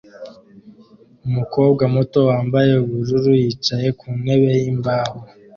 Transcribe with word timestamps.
Umukobwa 1.27 1.83
muto 1.95 2.19
wambaye 2.29 2.71
ubururu 2.83 3.31
yicaye 3.41 3.87
ku 3.99 4.07
ntebe 4.21 4.47
yimbaho 4.61 5.17